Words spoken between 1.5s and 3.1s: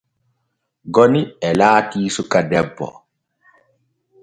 laati suka debbo.